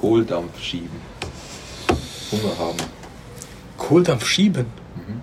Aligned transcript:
Kohldampf 0.00 0.60
schieben. 0.60 1.00
Hunger 2.32 2.58
haben. 2.58 2.76
Kohldampf 3.78 4.26
schieben. 4.26 4.66
Mhm. 4.96 5.20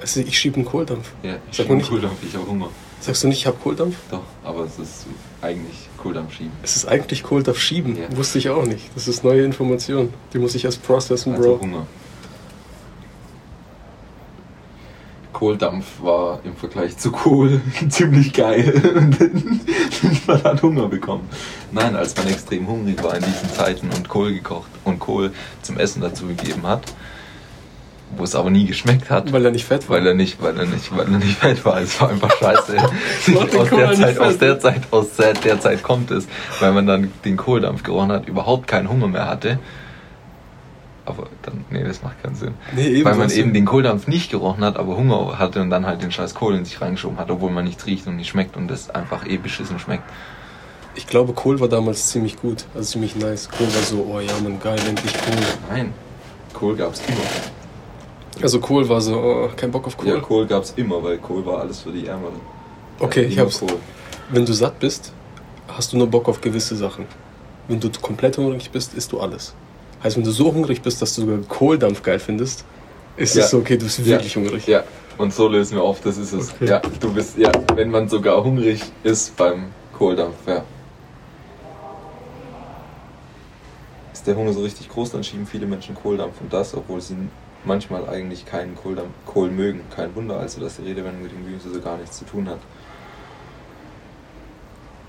Also 0.00 0.20
ich 0.20 0.38
schiebe 0.38 0.56
einen 0.56 0.64
Kohldampf. 0.64 1.10
Ja, 1.22 1.36
ich 1.50 1.56
Sag 1.56 1.64
schiebe 1.66 1.76
nicht, 1.76 1.88
Kohldampf, 1.88 2.16
ich 2.22 2.34
habe 2.34 2.46
Hunger. 2.46 2.68
sagst 3.00 3.24
du 3.24 3.28
nicht, 3.28 3.38
ich 3.38 3.46
habe 3.46 3.56
Kohldampf? 3.62 3.96
Doch, 4.10 4.22
aber 4.44 4.64
es 4.64 4.78
ist 4.78 5.06
eigentlich 5.42 5.88
Kohldampf 5.96 6.34
schieben. 6.34 6.52
Es 6.62 6.76
ist 6.76 6.86
eigentlich 6.86 7.22
Kohldampf 7.22 7.58
schieben. 7.58 7.96
Ja. 7.96 8.16
Wusste 8.16 8.38
ich 8.38 8.48
auch 8.50 8.64
nicht. 8.66 8.90
Das 8.94 9.08
ist 9.08 9.24
neue 9.24 9.42
Information. 9.44 10.12
Die 10.32 10.38
muss 10.38 10.54
ich 10.54 10.64
erst 10.64 10.82
processen, 10.84 11.34
Also 11.34 11.56
Bro. 11.56 11.60
Hunger. 11.62 11.86
Kohldampf 15.32 15.84
war 16.00 16.40
im 16.44 16.56
Vergleich 16.56 16.96
zu 16.96 17.10
Kohl 17.12 17.60
ziemlich 17.90 18.32
geil. 18.32 18.72
Und 18.96 20.26
man 20.26 20.42
hat 20.42 20.62
Hunger 20.62 20.88
bekommen. 20.88 21.28
Nein, 21.72 21.96
als 21.96 22.16
man 22.16 22.28
extrem 22.28 22.66
hungrig 22.66 23.02
war 23.02 23.14
in 23.14 23.24
diesen 23.24 23.50
Zeiten 23.50 23.90
und 23.90 24.08
Kohl 24.08 24.32
gekocht 24.32 24.70
und 24.84 24.98
Kohl 24.98 25.32
zum 25.62 25.78
Essen 25.78 26.00
dazu 26.00 26.26
gegeben 26.26 26.66
hat, 26.66 26.82
wo 28.16 28.24
es 28.24 28.34
aber 28.34 28.50
nie 28.50 28.66
geschmeckt 28.66 29.10
hat. 29.10 29.32
Weil 29.32 29.44
er 29.44 29.50
nicht 29.50 29.64
fett 29.64 29.88
war. 29.88 29.96
Weil 29.96 30.06
er 30.06 30.14
nicht, 30.14 30.40
weil 30.40 30.56
er 30.58 30.66
nicht, 30.66 30.96
weil 30.96 31.12
er 31.12 31.18
nicht 31.18 31.38
fett 31.38 31.64
war. 31.64 31.80
Es 31.80 32.00
war 32.00 32.10
einfach 32.10 32.30
scheiße. 32.38 32.76
Aus, 33.36 33.70
der 33.70 33.94
Zeit, 33.94 34.18
aus 34.18 34.38
der 34.38 34.60
Zeit, 34.60 34.82
aus 34.90 35.16
der, 35.16 35.34
der 35.34 35.60
Zeit 35.60 35.82
kommt 35.82 36.10
es, 36.10 36.28
weil 36.60 36.72
man 36.72 36.86
dann 36.86 37.12
den 37.24 37.36
Kohldampf 37.36 37.82
gerochen 37.82 38.12
hat, 38.12 38.28
überhaupt 38.28 38.68
keinen 38.68 38.88
Hunger 38.88 39.08
mehr 39.08 39.26
hatte. 39.26 39.58
Aber 41.04 41.28
dann, 41.42 41.64
nee, 41.70 41.84
das 41.84 42.02
macht 42.02 42.22
keinen 42.22 42.34
Sinn. 42.34 42.54
Nee, 42.74 42.88
eben 42.88 43.04
weil 43.04 43.14
man 43.14 43.30
eben 43.30 43.54
den 43.54 43.64
Kohldampf 43.64 44.08
nicht 44.08 44.30
gerochen 44.30 44.64
hat, 44.64 44.76
aber 44.76 44.96
Hunger 44.96 45.38
hatte 45.38 45.62
und 45.62 45.70
dann 45.70 45.86
halt 45.86 46.02
den 46.02 46.10
scheiß 46.10 46.34
Kohl 46.34 46.56
in 46.56 46.64
sich 46.64 46.80
reingeschoben 46.80 47.18
hat, 47.18 47.30
obwohl 47.30 47.50
man 47.50 47.64
nichts 47.64 47.86
riecht 47.86 48.06
und 48.08 48.16
nicht 48.16 48.28
schmeckt 48.28 48.56
und 48.56 48.68
das 48.68 48.90
einfach 48.90 49.26
eh 49.26 49.36
beschissen 49.36 49.78
schmeckt. 49.78 50.04
Ich 50.96 51.06
glaube, 51.06 51.32
Kohl 51.34 51.60
war 51.60 51.68
damals 51.68 52.08
ziemlich 52.08 52.36
gut. 52.40 52.64
Also 52.74 52.92
ziemlich 52.92 53.14
nice. 53.16 53.48
Kohl 53.48 53.66
war 53.66 53.82
so, 53.82 54.06
oh 54.10 54.18
ja, 54.20 54.32
man, 54.42 54.58
geil, 54.58 54.78
endlich 54.88 55.12
Kohl. 55.12 55.36
Nein, 55.70 55.92
Kohl 56.52 56.74
gab's 56.74 57.00
immer. 57.06 58.42
Also 58.42 58.60
Kohl 58.60 58.88
war 58.88 59.00
so, 59.00 59.14
oh, 59.16 59.48
kein 59.56 59.70
Bock 59.70 59.86
auf 59.86 59.96
Kohl. 59.96 60.08
Ja, 60.08 60.20
Kohl 60.20 60.46
gab's 60.46 60.72
immer, 60.76 61.02
weil 61.02 61.18
Kohl 61.18 61.44
war 61.46 61.60
alles 61.60 61.80
für 61.80 61.90
die 61.92 62.06
Ärmeren. 62.06 62.40
Okay, 62.98 63.22
Ja, 63.22 63.28
ich 63.28 63.38
hab's. 63.38 63.60
Kohl. 63.60 63.76
Wenn 64.30 64.44
du 64.44 64.52
satt 64.52 64.78
bist, 64.80 65.12
hast 65.68 65.92
du 65.92 65.98
nur 65.98 66.06
Bock 66.06 66.28
auf 66.28 66.40
gewisse 66.40 66.76
Sachen. 66.76 67.06
Wenn 67.68 67.78
du 67.80 67.90
komplett 68.00 68.38
hungrig 68.38 68.70
bist, 68.70 68.94
isst 68.94 69.12
du 69.12 69.20
alles. 69.20 69.54
Heißt, 70.02 70.16
wenn 70.16 70.24
du 70.24 70.30
so 70.30 70.52
hungrig 70.52 70.82
bist, 70.82 71.00
dass 71.02 71.14
du 71.14 71.22
sogar 71.22 71.38
Kohldampf 71.48 72.02
geil 72.02 72.18
findest, 72.18 72.64
ist 73.16 73.34
Ja. 73.34 73.44
es 73.44 73.50
so, 73.50 73.58
okay, 73.58 73.76
du 73.76 73.84
bist 73.84 74.04
wirklich 74.04 74.34
ja. 74.34 74.40
hungrig. 74.40 74.66
Ja, 74.66 74.84
und 75.18 75.32
so 75.32 75.48
lösen 75.48 75.76
wir 75.76 75.82
auf, 75.82 76.00
das 76.00 76.16
ist 76.18 76.32
es. 76.32 76.52
Okay. 76.52 76.66
Ja, 76.68 76.82
du 77.00 77.12
bist, 77.12 77.38
ja, 77.38 77.50
wenn 77.74 77.90
man 77.90 78.08
sogar 78.08 78.42
hungrig 78.44 78.80
ist 79.02 79.36
beim 79.36 79.66
Kohldampf, 79.96 80.36
ja. 80.46 80.62
Ist 84.16 84.26
der 84.26 84.34
Hunger 84.34 84.54
so 84.54 84.62
richtig 84.62 84.88
groß, 84.88 85.10
dann 85.10 85.22
schieben 85.22 85.46
viele 85.46 85.66
Menschen 85.66 85.94
Kohldampf 85.94 86.40
und 86.40 86.50
das, 86.50 86.74
obwohl 86.74 87.02
sie 87.02 87.16
manchmal 87.66 88.08
eigentlich 88.08 88.46
keinen 88.46 88.74
Kohldampf, 88.74 89.10
Kohl 89.26 89.50
mögen. 89.50 89.82
Kein 89.94 90.16
Wunder 90.16 90.38
also, 90.38 90.58
dass 90.58 90.76
die 90.76 90.84
Redewendung 90.84 91.22
mit 91.22 91.32
dem 91.32 91.44
Gemüse 91.44 91.68
so 91.70 91.82
gar 91.82 91.98
nichts 91.98 92.16
zu 92.16 92.24
tun 92.24 92.48
hat. 92.48 92.58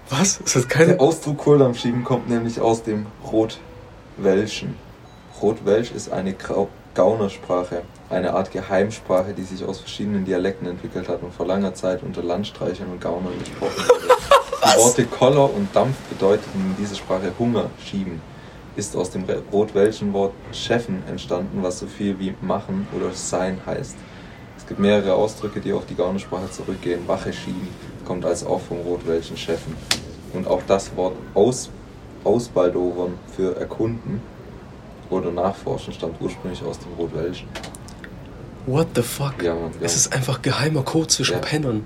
Was? 0.09 0.41
Ist 0.41 0.57
das 0.57 0.67
keine. 0.67 0.87
Der 0.87 1.01
Ausdruck 1.01 1.37
Kohldampf 1.37 1.79
schieben 1.79 2.03
kommt 2.03 2.27
nämlich 2.27 2.59
aus 2.59 2.83
dem 2.83 3.05
Rotwelschen. 3.31 4.75
Rotwelsch 5.41 5.91
ist 5.91 6.11
eine 6.11 6.33
Grau 6.33 6.67
Gaunersprache, 6.93 7.83
eine 8.09 8.33
Art 8.33 8.51
Geheimsprache, 8.51 9.31
die 9.31 9.43
sich 9.43 9.63
aus 9.63 9.79
verschiedenen 9.79 10.25
Dialekten 10.25 10.67
entwickelt 10.67 11.07
hat 11.07 11.23
und 11.23 11.33
vor 11.33 11.45
langer 11.45 11.73
Zeit 11.73 12.03
unter 12.03 12.23
Landstreichern 12.23 12.89
und 12.91 12.99
Gaunern 12.99 13.39
gesprochen 13.39 13.71
wurde. 13.87 14.15
Die 14.75 14.79
Worte 14.79 15.05
Koller 15.05 15.53
und 15.53 15.73
Dampf 15.73 15.95
bedeuteten 16.09 16.59
in 16.59 16.83
dieser 16.83 16.95
Sprache 16.95 17.31
Hunger, 17.39 17.69
schieben. 17.81 18.21
Ist 18.77 18.95
aus 18.95 19.09
dem 19.09 19.25
rotwelschen 19.51 20.13
Wort 20.13 20.33
Cheffen 20.53 21.03
entstanden, 21.09 21.61
was 21.63 21.79
so 21.79 21.87
viel 21.87 22.17
wie 22.19 22.33
machen 22.41 22.87
oder 22.95 23.11
sein 23.11 23.59
heißt. 23.65 23.95
Es 24.55 24.65
gibt 24.67 24.79
mehrere 24.79 25.13
Ausdrücke, 25.15 25.59
die 25.59 25.73
auf 25.73 25.85
die 25.85 25.95
Gaunersprache 25.95 26.49
zurückgehen. 26.51 27.07
Wache 27.07 27.33
schieben 27.33 27.67
kommt 28.05 28.23
also 28.23 28.47
auch 28.47 28.61
vom 28.61 28.77
rotwelschen 28.79 29.35
Cheffen. 29.35 29.75
Und 30.33 30.47
auch 30.47 30.61
das 30.67 30.95
Wort 30.95 31.15
aus, 31.33 31.69
Ausbaldowern 32.23 33.13
für 33.35 33.55
erkunden 33.57 34.21
oder 35.09 35.31
nachforschen 35.31 35.93
stammt 35.93 36.21
ursprünglich 36.21 36.63
aus 36.63 36.79
dem 36.79 36.93
rotwelschen. 36.93 37.47
What 38.65 38.87
the 38.95 39.01
fuck? 39.01 39.41
Ja, 39.41 39.55
Mann, 39.55 39.71
ja. 39.79 39.85
Es 39.85 39.95
ist 39.95 40.13
einfach 40.13 40.41
geheimer 40.41 40.83
Code 40.83 41.07
zwischen 41.07 41.33
Ja. 41.35 41.39
Pennern. 41.39 41.83